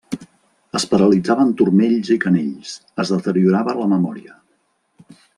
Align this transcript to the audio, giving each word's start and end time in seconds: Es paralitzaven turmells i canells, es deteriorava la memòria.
Es 0.77 0.85
paralitzaven 0.93 1.51
turmells 1.59 2.09
i 2.15 2.17
canells, 2.23 2.71
es 3.03 3.11
deteriorava 3.15 3.77
la 3.83 3.91
memòria. 3.95 4.35